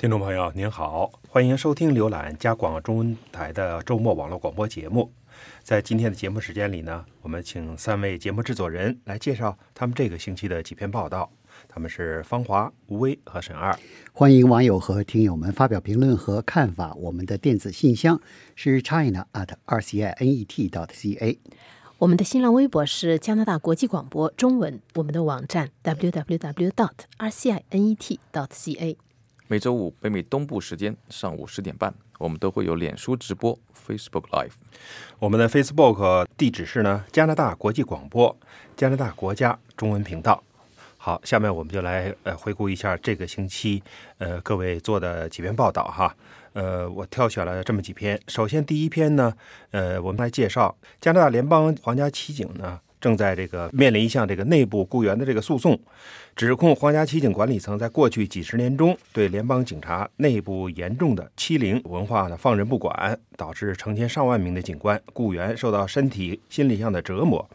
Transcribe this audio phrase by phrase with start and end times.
[0.00, 5.12] 听众朋友您好，欢迎收听浏览加广中文台的周末网络广播节目。
[5.62, 11.30] 在今天的节目时间里呢，我们请三位节目制作人来介绍他们这个星期的几篇报道。
[11.68, 13.78] 他们是方华、吴威和沈二。
[14.14, 16.94] 欢迎网友和听友们发表评论和看法。
[16.94, 18.18] 我们的电子信箱
[18.56, 21.38] 是 china at r c i n e t dot c a。
[21.98, 24.80] 我们的新浪微博是加拿大国际广播中文。
[24.94, 28.96] 我们的网站 www dot r c i n e t dot c a。
[29.50, 34.52] 每周五北美东部时间上午十点半，我们都会有脸书直播 （Facebook Live）。
[35.18, 38.38] 我们的 Facebook 地址是呢加拿大国际广播
[38.76, 40.40] 加拿大国家中文频道。
[40.96, 43.82] 好，下面我们就来呃回顾一下这个星期
[44.18, 46.14] 呃各位做的几篇报道哈。
[46.52, 48.20] 呃，我挑选了这么几篇。
[48.28, 49.34] 首先第一篇呢，
[49.72, 52.78] 呃，我们来介绍加拿大联邦皇家骑警呢。
[53.00, 55.78] 正在这个面临一项这个内部雇员的这个诉讼，
[56.36, 67.48] 指控皇家骑警管理层在过去几十年中对联邦警察内部严重的欺凌文化呢放任不管，导致成千上万名的警官雇员受到身体、心理上的折磨，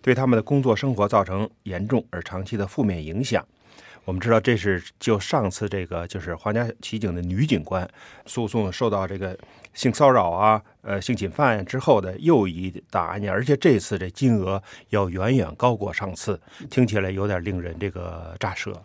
[0.00, 3.44] 对他们的工作生活造成严重而长期的负面影响。
[4.04, 7.88] 我们知道，这是就上次这个就是皇家骑警的女警官
[8.26, 9.38] 诉讼受到这个
[9.74, 18.82] 性骚扰啊、呃性侵犯之后的又一大案件，而且这次这金额要远远高过上次，听起来有点令人这个咋舌。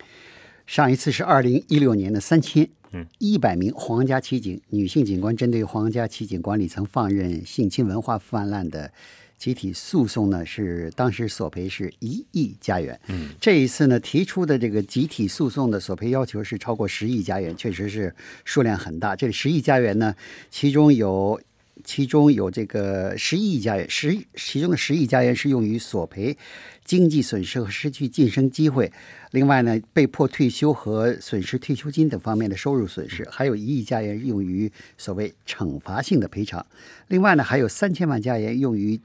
[0.66, 8.92] 上一次是二零一六年的三千，嗯，一百名皇家骑警女性警官针对皇家骑警管理层放任性侵文化泛滥的。
[9.38, 19.16] 集体诉讼呢是当时索赔是一亿加元，嗯，这一次呢提出的这个集体诉讼的索赔要求是超过十亿加元，确实是数量很大。
[19.16, 20.16] 这十亿加元呢，
[20.50, 21.40] 其中有
[21.84, 26.36] 其中有这个十亿加元，十其中的十亿加元是用于索赔
[26.84, 28.92] 经济损失和失去晋升机会，
[29.32, 36.66] 另外呢被迫退休和损失退休金等方面的收入损失，还有一亿加元用于所谓惩罚性的赔偿，
[37.10, 39.00] 另外呢还有三千万加元用于。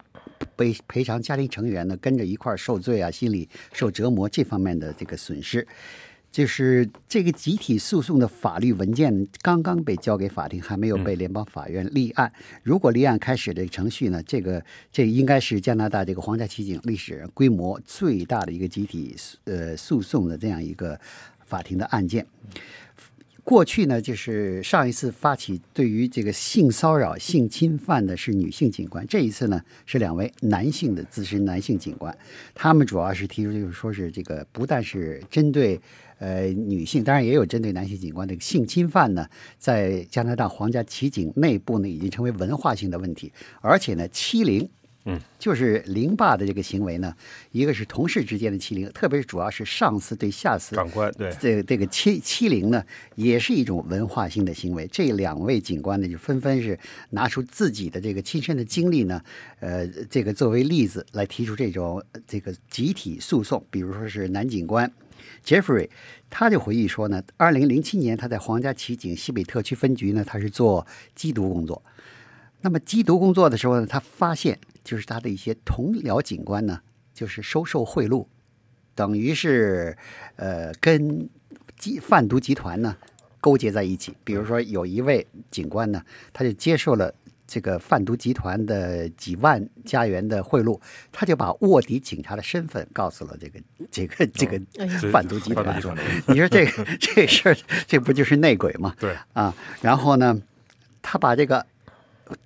[0.56, 5.66] 赔赔偿家庭成员呢跟着一块儿受罪啊，心理受折磨这方面的这个损失，
[6.30, 12.32] 就是这个集体诉讼的法律文件刚刚被交给法庭，还没有被联邦法院立案。
[12.62, 19.14] 如果立案开始的程序呢，这个这应该是加拿大这个皇家骑警历史规模最大的一个集体
[19.44, 20.98] 呃诉讼的这样一个
[21.44, 22.26] 法庭的案件。
[23.44, 32.16] 过去呢，就是上一次发起对于这个性骚扰、性侵犯的是女性警官，这一次呢是两位男性的资深男性警官，
[32.54, 35.80] 他们主要是提出就是说是这个不但是针对
[36.18, 39.26] 呃女性，当然也有针对男性警官这个性侵犯呢，
[39.58, 44.70] 在加拿大皇家骑警内部呢已经成为文化性的问题，而且呢欺凌。
[45.04, 47.12] 嗯，就是凌霸的这个行为呢，
[47.50, 52.84] 一个是同事之间的欺凌，特别是主要是上司对下司长官对这这个欺欺凌呢，
[53.16, 54.86] 也是一种文化性的行为。
[54.92, 56.78] 这两位警官呢，就纷纷是
[57.10, 59.20] 拿出自己的这个亲身的经历呢，
[59.58, 63.66] 呃，这个作为例子来提出这种这个集体诉讼。
[63.72, 64.88] 比如说是男警官
[65.44, 65.88] Jeffrey，
[66.30, 70.86] 他就回忆说呢，二零零七年他在皇家骑警西北特区分局呢，他是做
[71.18, 71.82] 缉毒工作。
[72.60, 74.56] 那么缉毒工作的时候呢，他发现。
[74.84, 76.80] 就是他的一些同僚警官呢，
[77.14, 78.26] 就是收受贿赂，
[78.94, 79.96] 等于是
[80.36, 81.28] 呃跟
[81.78, 82.96] 集贩毒集团呢
[83.40, 84.14] 勾结在一起。
[84.24, 87.14] 比如说有一位警官呢，他就接受了
[87.46, 90.80] 这个贩毒集团的几万加元的贿赂，
[91.12, 93.60] 他就把卧底警察的身份告诉了这个
[93.90, 94.60] 这个这个
[95.12, 95.76] 贩毒集团。
[96.26, 97.56] 你说这个这事儿，
[97.86, 98.94] 这不就是内鬼吗？
[98.98, 100.40] 对啊，然后呢，
[101.00, 101.66] 他把这个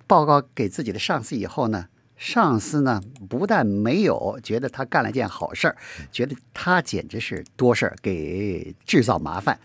[0.05, 1.87] 报告给自己的上司以后呢。
[2.17, 5.77] 上司呢，不但没有觉得他干了件好事儿，
[6.11, 9.59] 觉得他简直是多事儿，给制造麻烦。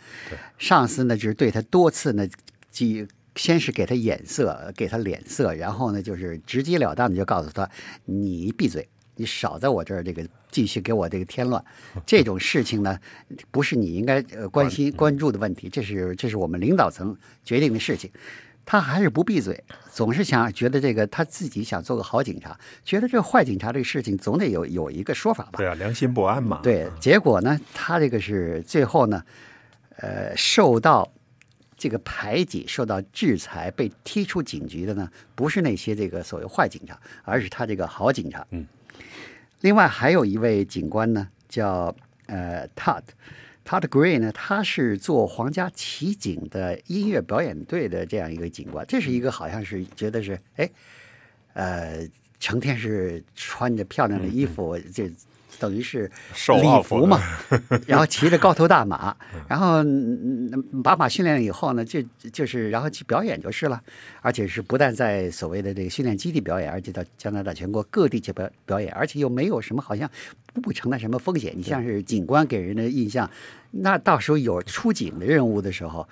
[0.58, 2.28] 上司呢，就是对他多次呢，
[2.70, 7.68] 即先是给他眼色，给他脸色，然后呢，就是直截了当的就告诉他
[8.04, 8.86] ：“你闭嘴，
[9.16, 11.64] 你少在我这儿这个继续给我这个添乱。
[12.04, 12.98] 这种事情呢，
[13.50, 18.10] 不是你应该呃关心关注的问题，这是这是我们领导层决定的事情。”
[18.64, 25.52] 他还是不闭嘴，总是想觉得这个他自己想做个好警察，觉得这坏警察这个事情总得有有一个说法吧？
[25.56, 26.60] 对啊，良心不安嘛。
[26.62, 29.22] 对，结果呢，他这个是最后呢，
[29.96, 31.12] 呃，受到
[31.76, 38.46] 这个排挤、受到制裁、被踢出警局的呢，不是那些这个所谓坏警察，而是他这个好警察。
[38.50, 38.64] 嗯。
[39.60, 41.94] 另外还有一位警官呢，叫
[42.26, 43.02] 呃 Todd。
[43.64, 44.32] 他的 Gray 呢？
[44.32, 50.68] 他是做皇家骑警的音乐表演队的这样一个警官，这是一个好像是觉得是哎，
[51.54, 52.08] 呃，
[52.40, 55.10] 成天是穿着漂亮的衣服，这
[55.58, 57.20] 等于是受礼奥服服嘛，
[57.86, 59.16] 然后骑着高头大马，
[59.48, 60.50] 然后嗯
[60.82, 62.02] 把马训练了以后呢，就
[62.32, 63.80] 就是然后去表演就是了，
[64.20, 70.10] 而且是不但在所谓的这个训练基地表演，而且到加拿大全国各地去表表演，而且又没有什么好像
[70.52, 71.52] 不不承担什么风险。
[71.56, 73.30] 你像是警官给人的印象，
[73.70, 76.08] 那到时候有出警的任务的时候，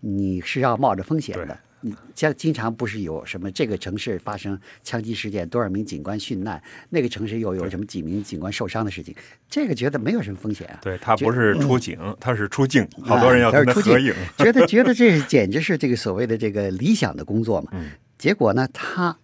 [0.00, 1.58] 你是要冒着风险的。
[1.86, 9.14] 你像经常不是有什么这个城市发生枪击事件，多少名警官殉难，那个城市又有什么几名警官受伤的事情，
[9.50, 10.80] 这个觉得没有什么风险啊。
[10.82, 14.14] 对他不是出警，他是出境，好多人要合影。
[14.38, 17.68] 觉得 觉得这简直是这个所谓的这个理想的工作嘛。
[17.74, 19.14] 嗯结果呢，他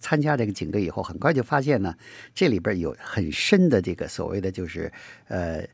[0.00, 1.94] 参加这个警队以后，很快就发现呢，
[2.34, 4.90] 这里边有很深的这个所谓的就是
[5.28, 5.64] 呃。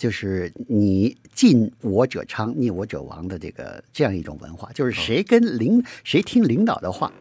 [0.00, 7.12] 就是你近我者昌，逆我者亡的这个这样一种文化，就是谁跟领谁听领导的话，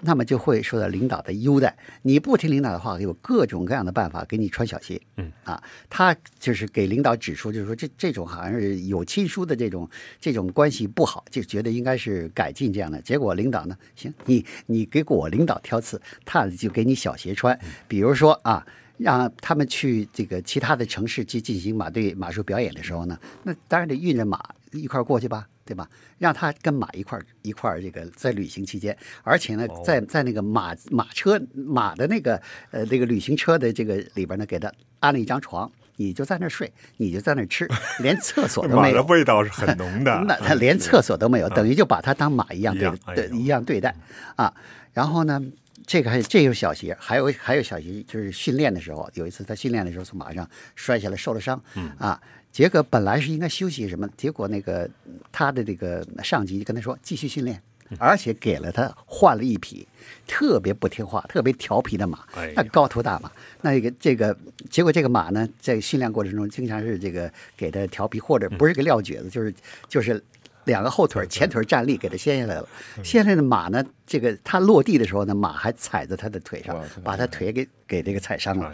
[0.00, 1.76] 那么就会受到领导的优待。
[2.02, 5.00] 你不听领导的话，有各种各样的办法给你穿小鞋。
[5.18, 9.88] 嗯啊，他就是给领导指出，就是说这这种好像是有亲疏的这种
[10.20, 13.00] 这种关系不好，就觉得应该是改进这样的。
[13.02, 17.56] 结果领导呢，行，你你给我领导挑刺，他就给你小鞋穿。
[17.86, 18.66] 比如说啊。
[18.98, 25.88] 让他们去这个其他的城市去进行马队马术表演的时候呢，那当然得运着马一块儿过去吧，对吧？
[26.18, 32.40] 让他跟马一块儿一块儿这个在旅行期间，而且呢，在在那个马马车马的那个
[32.70, 37.68] 呃那个旅行车的这个里边呢，给他安了一张床，你就在那儿睡，你就在那儿吃，
[38.00, 39.04] 连厕所都马的没有。
[39.04, 43.94] 味道是很浓的， 那他连厕所都没有，等于就把他当马一样对哎对一样对待
[44.36, 44.52] 啊。
[44.92, 45.42] 然后呢，
[45.86, 51.90] 这个还这有小鞋，还有还有小鞋，就是训练的时候，有一次他训练的时候从马上摔下来受了伤，嗯。
[51.98, 54.90] 啊，结果本来是应该休息什么，结果那个
[55.30, 57.62] 他的这个上级就跟他说继续训练。
[58.00, 59.86] 而且给了他换了一匹
[60.26, 63.30] 特别不听话、特别调皮的马哎呀，那高头大马，
[63.62, 64.36] 那个这个
[64.68, 69.54] 结果这个马呢，在训练过程中经常是这个给他调皮，或者不是个撂蹶子，就是
[69.88, 70.20] 就是
[70.64, 72.68] 两个后腿前腿站立给他掀下来了。
[73.04, 78.66] 掀下来的马呢，这个他落地的时候呢，马还踩在他的腿上把他腿给给这个踩伤了。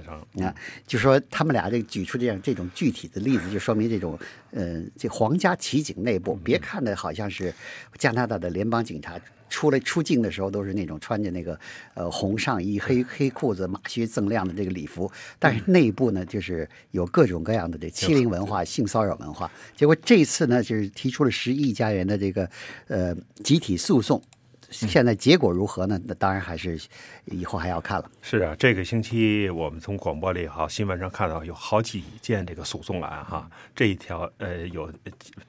[0.44, 0.55] 啊，
[0.87, 4.19] 就说他们俩这举出这样这种具体的例子，就说明这种
[4.50, 7.52] 呃，这皇家骑警内部，别看的好像是
[7.99, 9.19] 加拿大的联邦警察。
[9.49, 11.61] 出来出境的时候都是那种穿着那个
[11.93, 19.50] 呃红上衣、黑黑裤子、马靴锃亮的这个礼服，但是内部呢就是有各种各样的这欺凌文化、性骚扰文化。
[19.76, 22.49] 结果这次呢就是提出了十亿加元的这个
[22.88, 23.14] 呃
[23.44, 24.23] 集体诉讼，
[24.72, 26.00] 现在结果如何呢？
[26.04, 26.80] 那当然还是
[27.26, 28.10] 以后还要看了。
[28.22, 33.48] 是啊，这个星期我们从广播里好新闻上看到有好几件这个诉讼案哈。
[33.74, 34.90] 这一条呃有，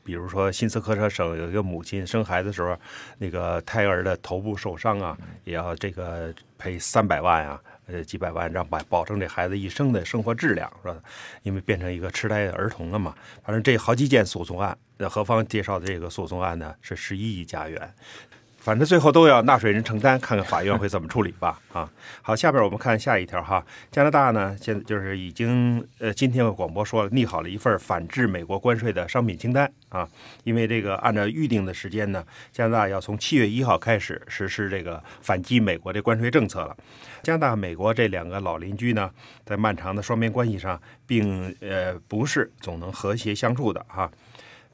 [0.04, 2.78] 比如说新斯科舍省有一个母亲生孩子的时候，
[3.18, 7.60] 那个胎儿的头部受伤啊，也要这个赔三百万啊。
[7.86, 10.96] 呃，几百万让保保证这孩子一生的生活质量，是吧？
[11.42, 13.14] 因为变成一个痴呆的儿童了嘛。
[13.44, 17.94] 反正这好几件诉讼案，那何方介绍的这个诉讼案呢是十一亿加元。
[18.64, 21.60] 反正最后都要纳税人承担，看看法院会怎么处理吧。
[21.74, 23.62] 啊，好，下边我们看下一条哈。
[23.92, 30.08] 加拿大呢，现在就是已经呃，今天广播说了拟好了一份反制美国关税的商品清单啊。
[30.46, 32.24] 因为这个按照预定的时间呢，
[32.54, 36.74] 加拿大要从七月一号开始实施这个反击美国的关税政策了。
[37.22, 39.12] 加拿大、美国这两个老邻居呢，
[39.46, 44.10] 在漫长的双边关系上，并呃不是总能和谐相处的哈。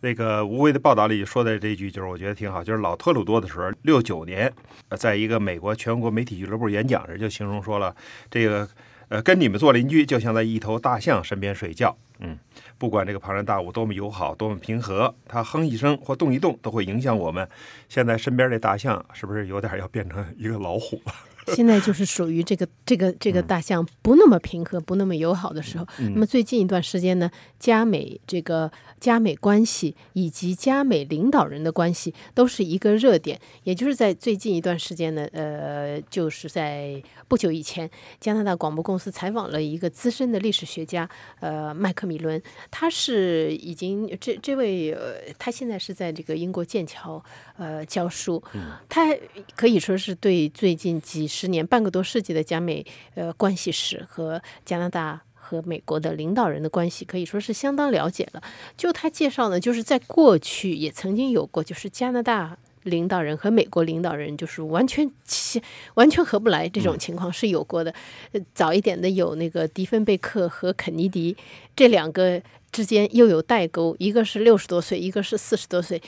[0.02, 4.52] 那个无畏的报道里说的这句，就是我觉得挺好，就是老特鲁多的时候，六九年，
[4.98, 7.96] 在一个美国全国媒体俱乐部演讲时，就形容说了，
[8.30, 8.68] 这个
[9.10, 12.38] 呃，跟你们做邻居，就像在一头大象身边睡觉，嗯，
[12.80, 17.48] 不管这个庞然大物多么友好，多么平和，它哼一声或动一动，都会影响我们。
[17.90, 21.14] 现在身边这大象是不是有点要变成一个老虎了？
[21.56, 25.88] 现在就是属于这个这个这个大象不那么平和、不那么友好的时候。
[25.98, 33.40] 那么最近一段时间呢，加美这个加美关系以及加美领导人的关系都是一个热点。
[33.64, 41.10] 也就是在最近一段时间呢，呃，就是在不久以前，加拿大广播公司采访了一个资深的历史学家，
[41.40, 42.40] 呃，麦克米伦，
[42.72, 47.24] 他是已经这这位呃，他现在是在这个英国剑桥
[47.58, 48.42] 呃教书，
[48.88, 49.16] 他
[49.56, 52.86] 可以说是对最近几十年、半个多世纪的加美
[53.16, 58.44] 呃关系史和加拿大和美国的领导人的关系，可以说是相当了解了。
[58.78, 62.58] 就他介绍呢，就是在过去也曾经有过，就是加拿大。
[62.84, 65.62] 领导人和美国领导人就是完全其
[65.96, 67.94] 完全合不来这种情况是有过的。
[68.32, 71.36] 呃早一点的有那个迪芬贝克和肯尼迪
[71.76, 76.02] 这两个之间又有代沟，一个是六十多岁，一个是四十多岁。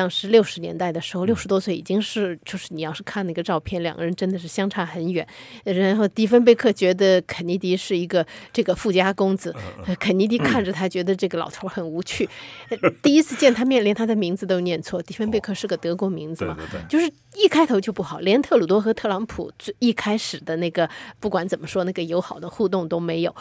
[0.00, 5.26] 当时六十年代的时候，六十多岁已经是，就是你要是看那个照片，两个人真的是相差很远。
[5.62, 9.54] 然后迪芬贝克觉得肯尼迪是一个这个富家公子，
[9.86, 12.26] 呃肯尼迪 看着他觉得这个老头很无趣。
[12.70, 15.02] 呃第一次见他面，连他的名字都念错。
[15.02, 16.56] 迪芬贝克是个德国名字嘛，
[16.88, 20.88] 就是一开头就不好，连特鲁多和特朗普最一开始的那个
[21.20, 23.34] 不管怎么说，那个友好的互动都没有，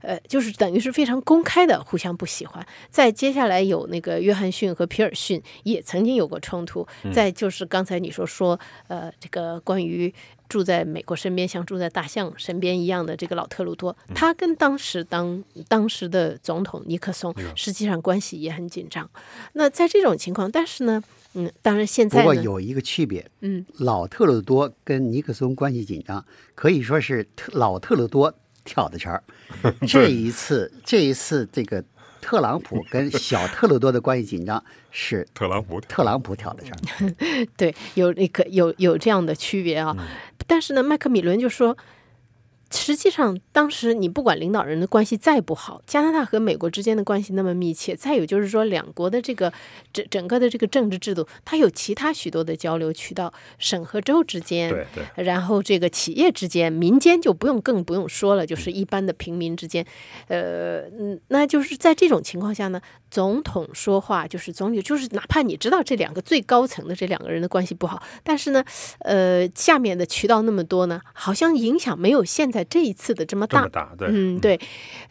[0.00, 2.66] 呃，就是等于是非常公开的互相不喜欢。
[2.90, 8.58] 再接下来有那个约翰逊和皮尔逊也曾经有过冲突，再就是刚才你说说，
[8.88, 10.12] 呃，这个关于。
[10.54, 19.10] 住在美国身边，像住在大象身边一样的这个老特鲁多，他跟当时当当时的总统尼克松实际上关系也很紧张。
[19.54, 28.32] 那在这种情况，但是呢，嗯，当然现在不，过有一个区别，嗯，老特鲁多跟尼克松关系紧张，可以说是特老特鲁多
[28.64, 29.24] 挑的茬儿。
[29.88, 31.82] 这一次，这一次这个
[32.24, 37.46] 特朗普跟小特鲁多的关系紧张，是 特朗普特朗普挑的事儿。
[37.54, 39.94] 对，有那个有有这样的区别啊。
[40.46, 41.76] 但是呢，麦克米伦就说，
[42.74, 49.52] 实际上当时你不管领导人的关系再不好，加拿大和美国之间的关系那么密切，再有就是说两国的这个
[49.92, 59.86] 整整个的这个政治制度，它有其他许多的交流渠道，省和州之间，对对，然后这个企业之间，民间就不用更不用说了，就是一般的平民之间，
[60.28, 68.64] 呃，嗯，那就是在这种情况下呢，总统说话就是总理，就是哪怕你知道这两个最高层的这两个人的关系不好，但是呢，
[69.00, 73.70] 呃，下面的渠道那么多呢，好像影响没有现在这一次的这么大这么。
[73.70, 74.58] 大，对，嗯，对，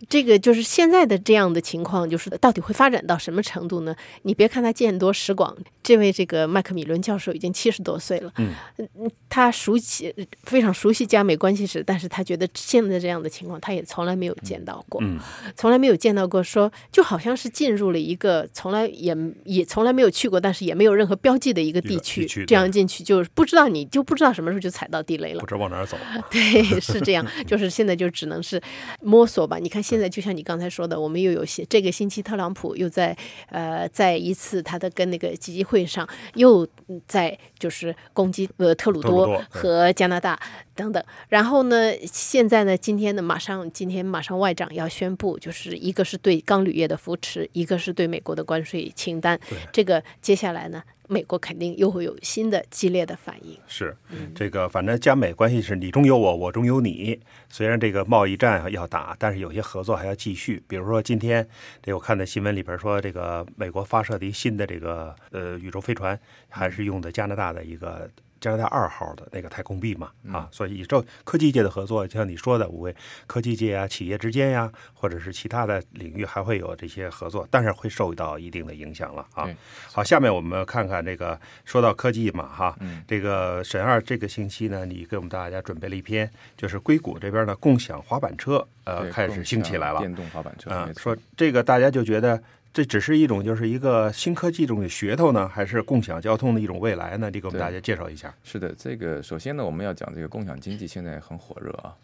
[0.09, 3.95] 这个就是现在的这样的情况，就是到底会发展到什么程度呢？
[4.23, 15.19] 你别看他见多识广，这位这个麦克米伦教授已经七十多岁了，嗯嗯，他熟悉非常熟悉加美关系史，但是他觉得现在这样的情况，他也从来没有见到过，嗯
[15.55, 25.45] 从来没有见到过说，就好像是进入了一个从来也也从来没有去过，但是也没有任何标记的一个地区，地区这样进去就是不知道你就不知道什么时候就踩到地雷了不。
[25.45, 25.97] 知道往哪儿走。
[26.29, 28.61] 对，是这样，就是现在就只能是
[29.01, 29.57] 摸索吧。
[29.57, 33.15] 你看现在就像你刚才说的，我们又有些这个星期特朗普又在
[33.49, 40.39] 呃在一次他的跟那个集集会上又嗯在就是攻击呃特鲁多和加拿大
[40.75, 41.03] 等等。
[41.29, 49.39] 然后呢，现在呢，今天呢马上今天马上外长要宣布，就是一个是对钢铝业的扶持，一个是对美国的关税清单。
[49.71, 53.57] 这个接下来呢，美国肯定又会有新的激烈的反应。
[53.67, 57.19] 是嗯这个，反正加美关系是你中有我，我中有你。
[57.49, 60.63] 虽然这个贸易战要打，但是有些合作还要继续。
[60.67, 61.47] 比如说今天
[61.81, 68.09] 这我看的新闻里边说，这个美国发射的一新的这个呃宇宙飞船，还是用的加拿大的一个。
[68.43, 72.93] 加拿大二号的那个太空币嘛，啊，所以这科技界的合作，就像你说的，五位
[73.25, 79.47] 科技界啊、企业之间呀，或者是其他的领域，还会有这些合作，但是会受到一定的影响了啊。
[79.93, 83.01] 好，下面我们看看这个，说到科技嘛，哈，嗯。
[83.07, 92.41] 这个沈二这个星期呢，你给我们大家准备了一篇，就是硅谷这边的共享滑板车，呃，开始兴起来了，电动滑板车，啊、说这个大家就觉得
[92.73, 97.29] 这只是一种就是一个新科技中的噱头呢，还是共享交通的一种未来呢？
[97.29, 98.33] 这给我们大家介绍一下。
[98.43, 101.95] 是的，这个首先呢，我们要讲这个共享经济现在很火热啊。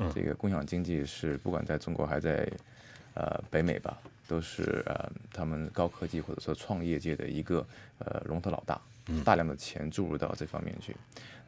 [0.00, 2.48] 嗯这个共享经济是不管在中国还在
[3.14, 7.66] 呃北美吧，都是呃他们高科技或者说创业界的一个
[7.98, 8.80] 呃龙头老大，
[9.24, 10.96] 大量的钱注入到这方面去。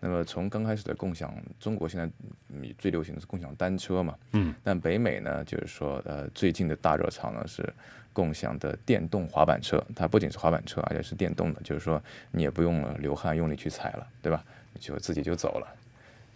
[0.00, 2.10] 那么从刚开始的共享，中国现在
[2.48, 7.70] 嗯最流行的是共享单车嘛，嗯，但北美呢，就是说呃最近的大热潮呢是
[8.12, 14.42] 共享的电动滑板车，它不仅是滑板车，而且是电动的，就是说你也不用了流汗用力去踩了，对吧？
[14.78, 15.76] 就自己就走了。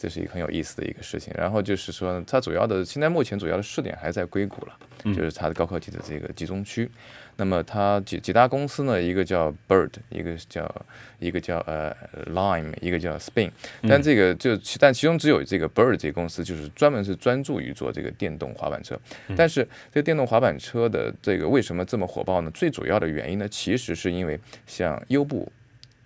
[0.04, 1.32] 这是一个很有意思的一个事情。
[1.34, 4.76] 然后就是说，它主要的现在目前主要的试点还在硅谷了，
[5.14, 6.90] 就是它的高科技的这个集中区。
[7.36, 9.00] 那么它几几大公司呢？
[9.00, 10.86] 一个叫 Bird，一个叫
[11.18, 11.96] 一个叫呃
[12.26, 13.50] Lime，一个叫 Spin。
[13.88, 19.00] 但这个就其但其中只有这个 Bird 这个公司就是专门是专注于做这个电动滑板车。
[19.34, 22.50] 但是这个电动滑板车的这个为什么这么火爆呢？
[22.50, 25.50] 最主要的原因呢，其实是因为像优步、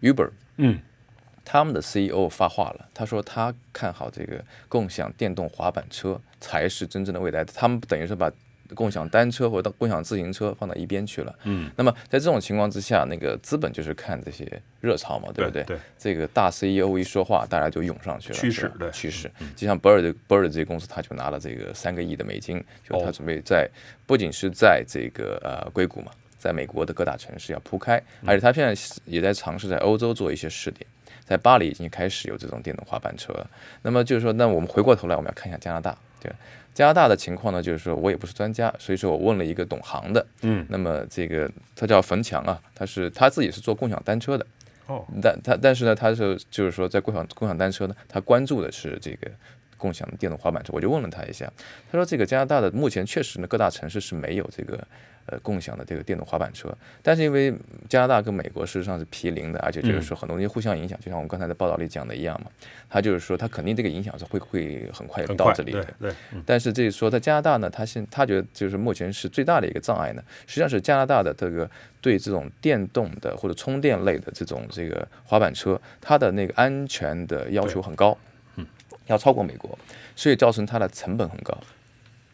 [0.00, 0.30] Uber。
[0.56, 0.78] 嗯
[1.50, 7.42] 他们的 CEO 发话了，他说他看好这个共享电动滑板车才是真正的未来。
[7.42, 8.30] 他们等于是把
[8.74, 11.34] 共享单车或者共享自行车放到一边去了。
[11.44, 14.46] 嗯，那么在这种情况之下，那个资本就是看这些
[14.82, 18.38] 热潮嘛，对不对对这个大 CEO 一说话，大家就涌上去了。
[18.38, 19.30] 趋势对趋势。
[19.56, 23.66] 就像 Bird Bird 这些公司，他就拿了这个三个亿的美金，就他哦准备在
[24.04, 30.86] 不仅是在这个呃硅谷嘛，在美国的各大城市要铺开，嗯而且他现在也在尝试在欧洲做一些试点。
[31.28, 33.50] 在巴黎已经开始有这种电动滑板车了。
[33.82, 35.94] 那么就是说，那我们回过头来，我们要看一下加拿大。
[36.20, 36.32] 对，
[36.72, 40.26] 加拿大的情况呢，就是说我也不是专家，所以说我问了一个懂行的。
[40.40, 44.46] 嗯，那么这个他叫冯强啊，他是他自己是做共享单车的，
[44.86, 49.30] 哦，但他但是呢，他是就是说在共享共享单车呢，他关注的是这个
[49.76, 50.72] 共享电动滑板车。
[50.72, 51.52] 我就问了他一下，
[51.92, 54.82] 他说这个加拿大的目前确实呢各大城市是没有这个
[55.28, 56.68] 呃共享的这个电动滑板车，
[57.02, 57.54] 但是因为
[57.88, 62.50] 加拿大跟美国事实上是毗邻的，而且就是说很多东西互相影响，就像我们刚才在报道里讲的一样嘛，
[62.88, 65.86] 他就是说他肯定这个影响是会会很快到这里的
[66.44, 71.70] 但是这个说在加拿大呢，他现他觉得就是目前是最大的一个障碍呢，实际上是加拿大的这个
[72.00, 78.16] 对这种电动的或者充电类的这种这个滑板车，它的那个安全的要求很高，
[78.56, 78.66] 嗯，
[79.06, 79.78] 要超过美国，
[80.16, 81.56] 所以造成它的成本很高，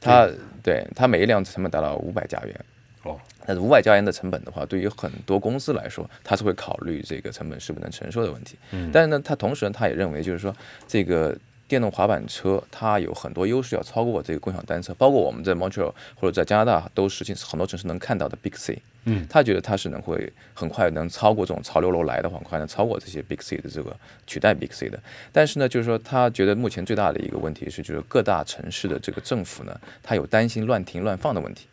[0.00, 0.28] 它
[0.62, 2.54] 对它每一辆成本达到五百加元。
[3.04, 8.56] 哦，但是五百加元的成本的话，对于很多公司来说，它是会考虑这个成本是不是能承受的问题。
[8.72, 10.54] 嗯，但是呢，它同时呢，他也认为就是说，
[10.88, 11.36] 这个
[11.68, 18.80] 电动滑板车它有很多优势要超过这个共享单车，包括我们在 Montreal 或者在加拿大都实际很多城市能看到的 Big C。
[19.06, 23.94] 嗯，他觉得它是能会很快能超过这种潮流楼来的话，很快能超过这些 Big C 的这个
[24.26, 24.98] 取代 Big C 的。
[25.30, 31.66] 但是呢，就是说他觉得目前最大的一个问题是，就是各大城市的这个政府呢，他有担心乱停乱放的问题。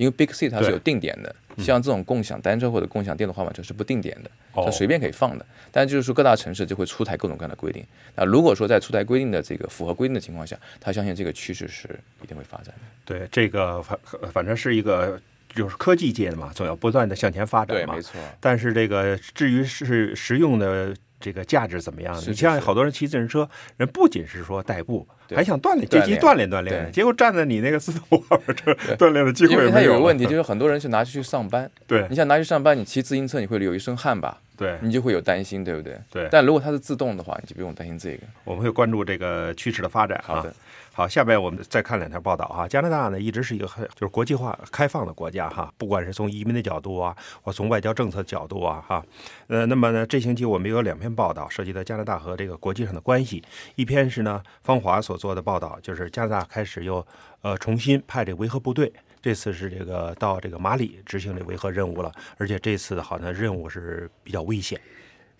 [0.00, 5.44] 因为 Big C 它是有定点的，像这种共享单车或者共享电动滑板车是不定点的，哦它随便可以放的。
[5.70, 7.84] 但就是说各大城市就会出台各种各样的规定。
[8.16, 11.86] 那如果说在出台规定的这个符合规定的情况下，他相信这个趋势是
[12.22, 12.80] 一定会发展的。
[13.04, 13.98] 对，这个反
[14.32, 15.20] 反正是一个
[15.54, 17.94] 就是科技界的嘛，总要不断的向前发展嘛。
[17.94, 18.18] 没错。
[18.40, 22.16] 但是这个至于是实用的这个价值怎么样？
[22.26, 31.70] 你像好多人骑自行车，人不仅是说代步，还想锻炼，锻炼借机锻炼锻炼，结果站在你那个自动滑板车锻炼的机会因为它有个问题，就是很多人去拿去上班。
[31.86, 34.38] 对你想拿去上班，你骑自行车你会流一身汗吧？
[34.56, 35.98] 对，你就会有担心，对不对？
[36.10, 38.22] 对但如果它是自动的话，你就不用担心这个。
[38.44, 40.24] 我们会关注这个趋势的发展啊。
[40.26, 40.54] 好的，
[40.92, 42.66] 好，下面我们再看两条报道哈。
[42.66, 49.02] 加拿大呢一直是一个很就是国际化开放的国家哈，不管是从移民的角度啊，或从外交政策角度啊哈。
[49.46, 53.42] 呃，那么呢这星期我们有两篇报道涉及到加拿大和这个国际上的关系。
[53.76, 57.06] 一篇是呢方华所做的报道，就是加拿大开始又
[57.42, 58.92] 呃重新派这维和部队。
[59.22, 64.80] 这次是这个到这个马里执行这维和任务了，而且这次好像任务是比较危险。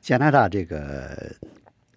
[0.02, 1.32] 加拿大这个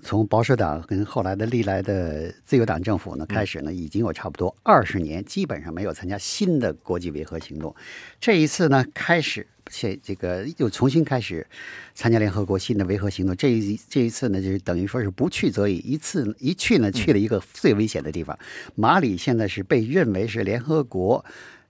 [0.03, 7.73] 从保守党跟后来的历来的自由党政府呢开始呢，已经有差不多二十年，基本上没有参加新的国际维和行动。
[8.19, 11.47] 这一次呢，开始且这个又重新开始
[11.95, 13.36] 参加联合国新的维和行动。
[13.36, 18.38] 这一这一次呢，就是等于说是不去则已，一次一去呢，去了一个最危险的地方。
[18.75, 21.23] 马里现在是被认为是联合国。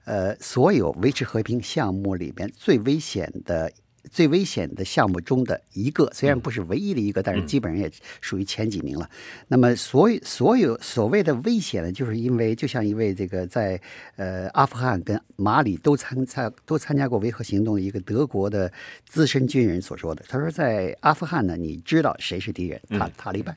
[0.05, 3.71] 呃，所有维持和平项目里边最危险的、
[4.11, 9.09] 最危险的项目中的一个，虽然不是唯一的一个，但是基本上也属于前几名了。
[9.47, 13.79] 那么，所有所有所谓的危险呢，就是因为就像一位这个在
[14.17, 18.71] 呃阿富汗跟马里都参参都参加过维和行动的一个德国的
[19.05, 20.23] 资深军人所说的。
[20.27, 22.81] 他说，在阿富汗呢，你知道谁是敌人？
[22.89, 23.55] 塔塔利班。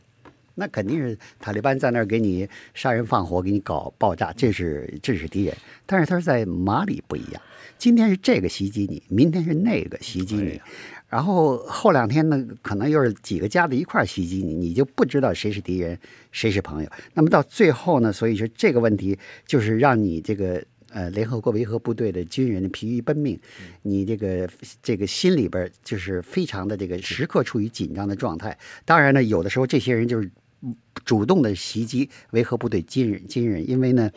[0.56, 5.56] 那肯定是塔利班在那儿给你杀人放火，给你搞爆炸，这是这是敌人。
[5.86, 7.40] 但是他是在马里不一样，
[7.78, 10.60] 今天是这个袭击你，明天是那个袭击你，
[11.08, 15.98] 然后后两天呢，可能又是几个家的一块儿袭击你，你就不知道谁是敌人，
[16.32, 16.90] 谁是朋友。
[17.14, 20.64] 那么到最后呢，所以说这个问题就是让你这个。
[20.92, 23.38] 呃，联合国维和部队的军人疲于奔命，
[23.82, 24.48] 你这个
[24.82, 28.56] 这个心里边就是非常的这个时刻处于紧张的状态。
[28.84, 30.30] 当然呢，有的时候这些人就是
[31.04, 34.10] 主动的袭击维和部队军人军人，因为呢，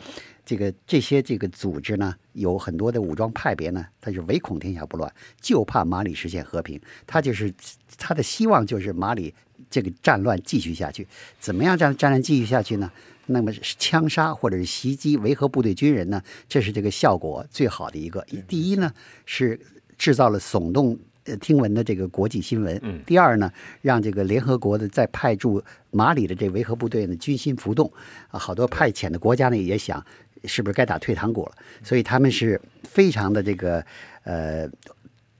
[0.44, 6.80] 这个这些这个组织呢有很多的武装派别呢，他是唯恐天下不乱，就怕马里实现和平。
[7.06, 7.52] 他就是
[7.96, 9.32] 他的希望就是马里
[9.68, 11.06] 这个战乱继续下去，
[11.38, 12.90] 怎么样让战乱继续下去呢？
[13.26, 18.26] 那么枪杀或者是袭击维和部队军人呢，这是这个效果最好的一个。
[18.48, 18.92] 第一呢
[19.24, 19.60] 是
[19.96, 23.52] 制造了耸动呃听闻的这个国际新闻，第二呢
[23.82, 27.90] 让这个联合国的在派驻马里的这维和部队呢军心浮动。
[28.30, 30.04] 啊，好多派遣的国家呢也想
[30.44, 31.52] 是不是该打退堂鼓了，
[31.82, 33.84] 所以他们是非常的这个
[34.24, 34.68] 呃。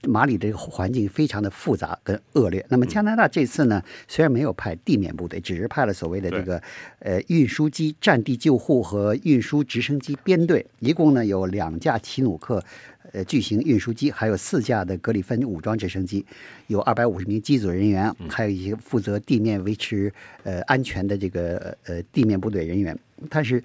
[0.07, 2.65] 马里的这个环境非常的复杂跟恶劣。
[2.69, 6.61] 那么加拿大这次呢，虽然没有派地面部队，只是派了所谓的这个
[6.99, 12.63] 呃运输机战地救护和运输直升机编队，一共呢有两架奇努克
[13.11, 16.25] 呃巨型运输机，还有四架的格里芬武装直升机，
[16.67, 20.11] 有二百五十名机组人员，还有一些负责地面维持
[20.43, 22.97] 呃安全的这个呃地面部队人员。
[23.29, 23.63] 但是，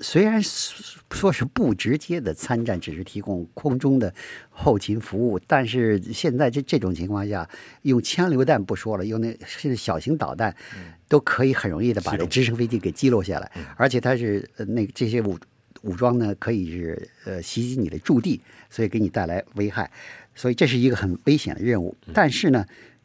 [0.00, 4.12] 虽然说是不直接的参战，只是提供空中的
[4.50, 7.48] 后勤服务，但是现在这这种情况下，
[7.82, 10.54] 用枪榴弹不说了，用那甚至小型导弹，
[11.08, 15.38] 都可以很容易的把这直升飞机给击落下来，而且它是呃那这些武
[15.82, 18.40] 武装呢，可以是呃袭击你的驻地，
[18.70, 19.90] 所以给你带来危害，
[20.34, 21.94] 所以这是一个很危险的任务。
[22.12, 22.64] 但是呢，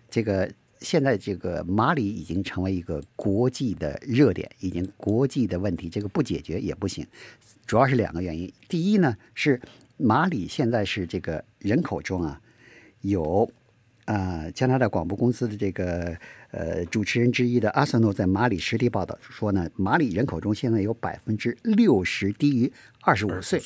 [0.10, 0.50] 这个
[0.82, 7.06] 现在这个马里已经成为一个国际的热点，已经国际的问题，这个不解决也不行。
[7.66, 9.62] 主要是两个原因，第一呢是
[9.98, 12.42] 马里现在是这个人口中啊
[13.02, 13.52] 有。
[14.10, 16.18] 啊，加拿大广播公司的这个
[16.50, 23.62] 呃主持人之一的阿瑟诺在马里实地报道说呢，马里人口中现在有百分之六十低于二十五岁，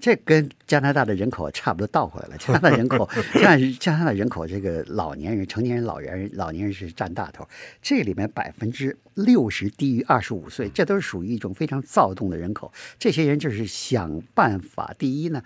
[0.00, 2.36] 这跟加拿大的人口差不多倒回来了。
[2.36, 3.08] 加拿大人口，
[3.40, 7.48] 加加拿大人口这个老年人、成年人、老人、老年人是占大头，
[7.80, 12.72] 这里面百分之六十低于二十五岁，这都是属于一种非常躁动的人口。
[12.98, 15.40] 这些人就是想办法，第一呢。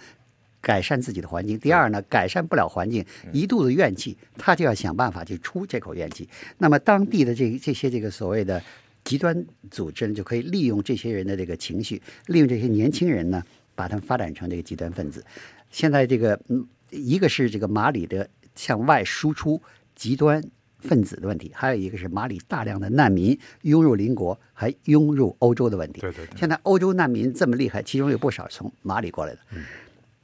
[0.61, 1.59] 改善自己的环境。
[1.59, 6.29] 第二呢，改善不了环境，一肚子怨气，他就要想办法去出这口怨气。
[6.59, 8.62] 那么当地的这这些这个所谓的
[9.03, 13.42] 极端组织呢，就可以利用这些人的这个情绪，利用这些年轻人呢，
[13.75, 15.25] 把他们发展成这个极端分子。
[15.70, 19.61] 现在这个嗯，一个是这个马里的向外输出
[19.94, 20.42] 极端
[20.79, 26.01] 分子的问题，还有一个是马里大量的难民涌入邻国，还涌入欧洲的问题。
[26.01, 26.38] 对对对。
[26.38, 29.38] 现在欧洲难民这么厉害，其中有不少从马里过来的。
[29.53, 29.62] 嗯。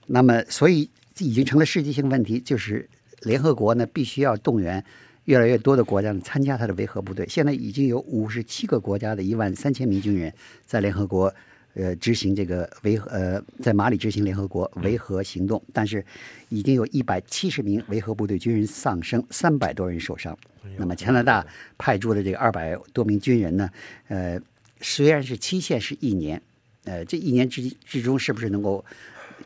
[0.06, 0.88] 那么，所以
[1.18, 2.88] 已经成了世界性问题，就是
[3.22, 4.84] 联合国呢必须要动员
[5.24, 7.26] 越来越多的国家参加它的维和部队。
[7.28, 10.32] 现在已经有五十七个国家的一万三千名军人
[10.64, 11.34] 在联合国
[11.74, 16.04] 呃执行这个维和呃在马里执行联合国维和行动，但是
[16.50, 20.36] 已经有一百七十名维和部队军人丧生，三百多人受伤。
[20.76, 21.44] 那么加拿大
[21.78, 23.68] 派驻的这个二百多名军人呢，
[24.08, 24.38] 呃，
[24.80, 26.40] 虽然是期限是一年，
[26.84, 28.84] 呃，这一年之之中是不是能够？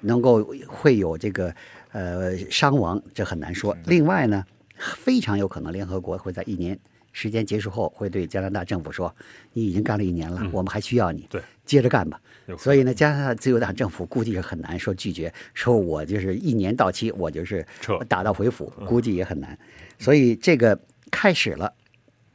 [0.01, 1.55] 能够会有这个
[1.93, 3.77] 呃伤亡，这很难说。
[3.87, 4.45] 另外呢，
[4.77, 6.79] 非常有可能联合国会在一年
[7.13, 9.15] 时间结束后，会对加拿大政府说
[9.53, 12.21] ：“你已经干了一年了，我们还需要你，对，接着干吧。”
[12.59, 17.65] 所以呢，加拿大自由党政府估计是很难说拒绝，说我就是一年到期，我就是
[18.09, 19.57] 打道回府，估计也很难。
[19.99, 21.73] 所以这个开始了，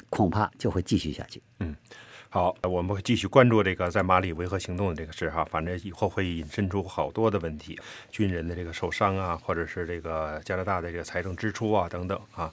[0.10, 1.41] 恐怕就会继续下去。
[1.60, 1.75] 嗯。
[2.36, 7.80] 好，我们会继续关注这个在马里维和行动的这个事哈，反正以后会引申出好多的问题，
[8.12, 12.52] 军人的这个受伤啊，或者是这个加拿大的这个财政支出啊等等啊。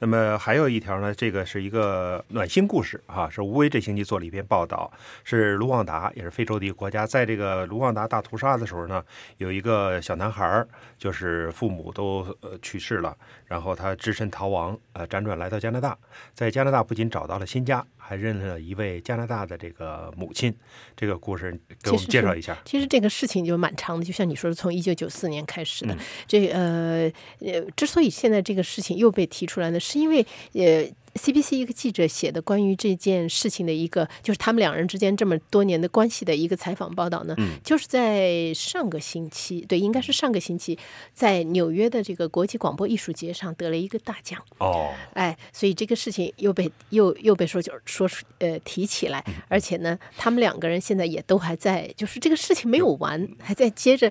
[0.00, 4.92] 那么还有一条呢，这个是一个暖心故事啊，是吴威这星期做了一篇报道，
[5.24, 9.02] 是卢旺达，也是非洲的一个国家，在这个卢旺达大屠杀的时候呢，
[9.38, 10.62] 有一个小男孩，
[10.98, 13.16] 就是父母都呃去世了，
[13.46, 15.96] 然后他只身逃亡，呃辗转来到加拿大，
[16.34, 17.82] 在加拿大不仅找到了新家。
[18.12, 20.54] 还认识了一位加拿大的这个母亲，
[20.94, 22.58] 这个故事给我们介绍一下。
[22.62, 25.96] 其实这个事情就蛮长的，就像你说的，从一九九四年开始的。
[26.26, 30.86] 这呃呃，之所以现在这个事情又被提出来呢，是因为呃。
[31.14, 40.78] CBC 一个记者写的关于这件事情的一个，就是他们两人之间这么多年的关系的一个采访报道呢，就是在上个星期，对，应该是上个星期，
[41.12, 44.42] 在纽约的这个国际广播艺术节上得了一个大奖。
[44.58, 54.10] 哦，哎，所以这个事情又被又又被说就是说呃提起来，而且呢，他们两个人现在也都还在，就是这个事情没有完，还在接着。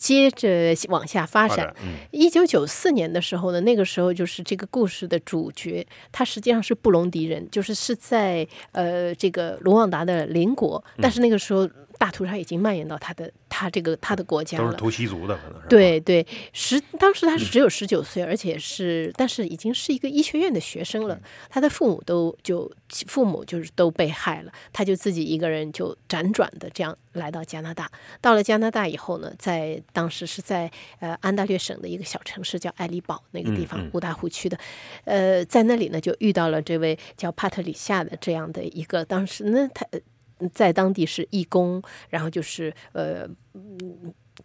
[0.00, 1.72] 接着往下发展。
[2.10, 11.68] 一九九四年的时候呢，那个时候就是这个故事的主角，他实际上是布隆迪人，就是是在呃这个卢旺达的邻国，但是那个时候。
[12.00, 16.26] 大屠杀已经蔓延到他的他这个他的国家了，都是图西族的，可能是对对。
[16.54, 21.20] 十当时他是只有十九岁，而且是但是已经是一个医学院的学生了。
[21.50, 27.90] 他的父母都就父母就是都被害了，他就自己一个人就辗转的这样来到加拿大。
[28.22, 34.58] 到了加拿大以后呢，在当时是在呃安大略省的一个小城市叫艾利堡那个地方五大湖区的，
[35.04, 39.86] 呃，在那里呢就遇到了这位叫帕特里夏的这样的一个，当时那他。
[40.48, 43.28] 在当地是义工，然后就是呃。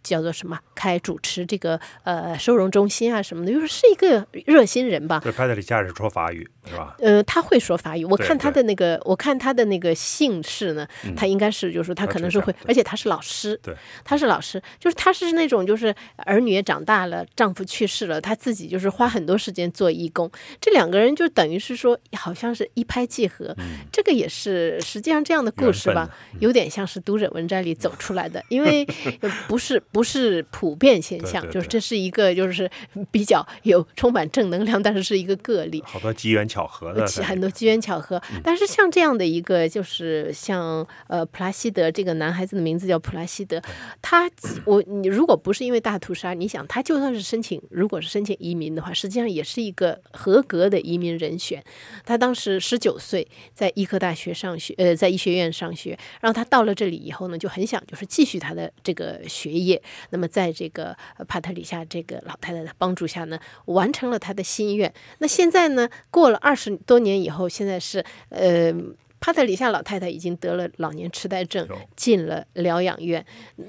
[0.02, 0.58] 叫做什么？
[0.74, 5.20] 开主持这个呃收容中心啊什么的，就是是一个热心人吧。
[5.20, 6.94] 对，帕特里夏是说法语是吧？
[6.98, 8.04] 呃，他会说法语。
[8.04, 13.58] 我看他的那个，我看他的那个姓氏呢，他应该是就是说他可能是会，而且他是老师。
[13.62, 20.30] 对，他是老师，就是他是那种就是儿女也长大了，丈夫去世了，他自己就是花很多时间做义工。
[20.60, 23.56] 这两个人就等于是说，好像是一拍即合。
[23.90, 28.86] 这个也是实际上这样的故事吧，有点像是读者文摘里走出来的，因为
[29.48, 29.82] 不是。
[29.92, 32.70] 不是普遍现象，就是这是一个就是
[33.10, 35.82] 比较有充满正能量，但是是一个个例。
[35.86, 38.20] 好多机缘巧合的，很多机缘巧合。
[38.44, 43.60] 但是像这样的一个，就是像呃普拉西德这个男孩子的名字叫普拉西德，
[44.02, 44.30] 他
[44.64, 51.62] 我你如果不是因为大屠杀，你想他就算是申请，如果是申请移民的话，实际上也是一个合格的移民人选。
[52.04, 55.98] 他当时十九岁，在医科大学上学，呃，在医学院上学。
[56.20, 59.75] 然后他到了这里以后呢，就很想就是继续他的这个学业。
[59.76, 59.82] 业。
[60.10, 64.92] 那么在这个呃帕特里夏这个老太太的帮助下呢，完成了她的心愿。
[65.18, 68.74] 那现在呢，过了二十多年以后，现在是呃。
[69.18, 73.24] 帕特里夏老太太已经得了老年痴呆症，进了疗养院。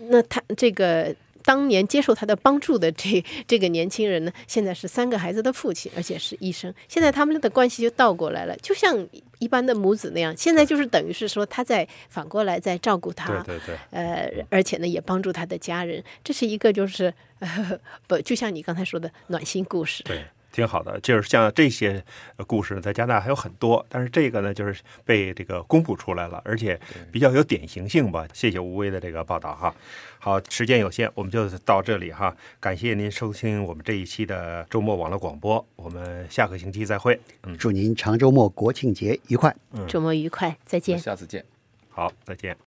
[0.10, 1.15] 那她这个
[1.47, 6.73] 当年接受他的帮助的这 这个年轻人呢，现在是三个孩子的父亲，而且是医生。
[6.89, 9.07] 现在他们的关系就倒过来了，就像
[9.39, 10.36] 一般的母子那样。
[10.36, 16.03] 现在就是等于是说，他在反过来在照顾他，对对对，呃，而且呢也帮助他的家人。
[16.21, 20.03] 这是一个就是呃 不，就像你刚才说的暖心故事。
[20.03, 20.99] 对，挺好的。
[21.01, 22.03] 就是像这些
[22.36, 26.79] 呃故事呢，在加拿大还有很多，但是这个呢，就是被这个公布出来了，而且
[27.12, 28.27] 比较有典型性吧。
[28.33, 29.73] 谢谢吴威的这个报道哈。
[30.19, 32.36] 好，时间有限，我们就到这里哈。
[32.60, 37.19] 感谢您收听我们这一期的周末网络广播，我们下个星期再会。
[37.43, 39.55] 嗯，祝您长周末国庆节愉快。
[39.73, 40.99] 嗯周末愉快，再见。
[40.99, 41.43] 下次见。
[41.89, 42.55] 好，再见。